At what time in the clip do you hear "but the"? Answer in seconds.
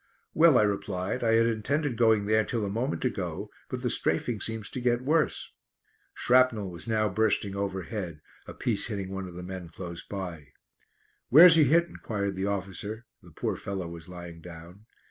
3.69-3.89